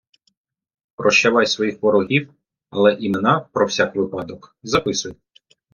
Прощавай 0.95 1.45
своїх 1.47 1.81
ворогів, 1.81 2.33
але 2.69 2.93
імена 2.93 3.39
про 3.39 3.65
всяк 3.65 3.95
випадок 3.95 4.55
записуй 4.63 5.15